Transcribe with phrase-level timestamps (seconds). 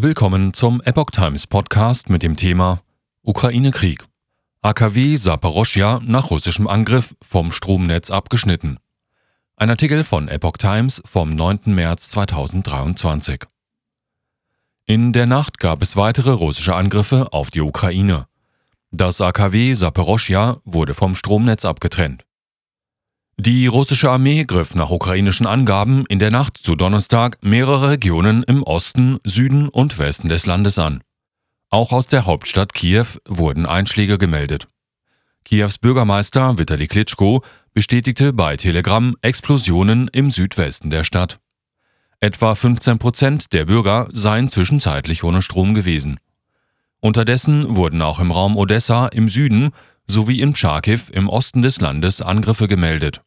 [0.00, 2.82] Willkommen zum Epoch Times Podcast mit dem Thema
[3.22, 4.04] Ukraine-Krieg.
[4.62, 8.78] AKW Saporoschja nach russischem Angriff vom Stromnetz abgeschnitten.
[9.56, 11.74] Ein Artikel von Epoch Times vom 9.
[11.74, 13.42] März 2023.
[14.86, 18.28] In der Nacht gab es weitere russische Angriffe auf die Ukraine.
[18.92, 22.24] Das AKW Saporoschja wurde vom Stromnetz abgetrennt.
[23.40, 28.64] Die russische Armee griff nach ukrainischen Angaben in der Nacht zu Donnerstag mehrere Regionen im
[28.64, 31.04] Osten, Süden und Westen des Landes an.
[31.70, 34.66] Auch aus der Hauptstadt Kiew wurden Einschläge gemeldet.
[35.44, 41.38] Kiews Bürgermeister Vitali Klitschko bestätigte bei Telegram Explosionen im Südwesten der Stadt.
[42.18, 46.18] Etwa 15 Prozent der Bürger seien zwischenzeitlich ohne Strom gewesen.
[46.98, 49.70] Unterdessen wurden auch im Raum Odessa im Süden
[50.08, 53.22] sowie in Charkiw im Osten des Landes Angriffe gemeldet.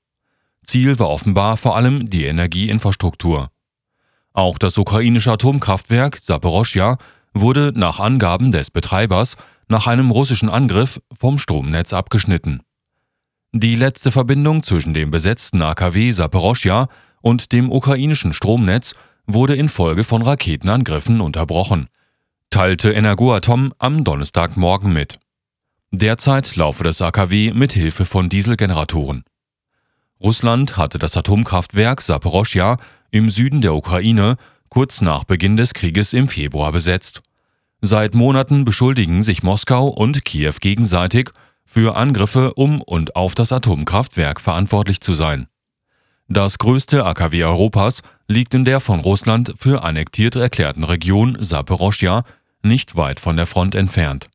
[0.65, 3.49] Ziel war offenbar vor allem die Energieinfrastruktur.
[4.33, 6.97] Auch das ukrainische Atomkraftwerk Saporoschja
[7.33, 9.37] wurde nach Angaben des Betreibers
[9.67, 12.61] nach einem russischen Angriff vom Stromnetz abgeschnitten.
[13.53, 16.87] Die letzte Verbindung zwischen dem besetzten AKW Saporoschja
[17.21, 18.93] und dem ukrainischen Stromnetz
[19.27, 21.87] wurde infolge von Raketenangriffen unterbrochen,
[22.49, 25.19] teilte Energoatom am Donnerstagmorgen mit.
[25.91, 29.23] Derzeit laufe das AKW mit Hilfe von Dieselgeneratoren.
[30.21, 32.77] Russland hatte das Atomkraftwerk Saporoschja
[33.09, 34.37] im Süden der Ukraine
[34.69, 37.21] kurz nach Beginn des Krieges im Februar besetzt.
[37.81, 41.31] Seit Monaten beschuldigen sich Moskau und Kiew gegenseitig,
[41.65, 45.47] für Angriffe um und auf das Atomkraftwerk verantwortlich zu sein.
[46.27, 52.23] Das größte AKW Europas liegt in der von Russland für annektiert erklärten Region Saporoschja,
[52.61, 54.29] nicht weit von der Front entfernt.